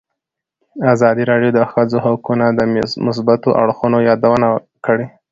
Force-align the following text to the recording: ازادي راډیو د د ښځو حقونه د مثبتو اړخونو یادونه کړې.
ازادي 0.93 1.23
راډیو 1.31 1.51
د 1.53 1.57
د 1.57 1.61
ښځو 1.71 1.97
حقونه 2.05 2.45
د 2.51 2.59
مثبتو 3.05 3.49
اړخونو 3.61 3.97
یادونه 4.09 4.47
کړې. 4.85 5.05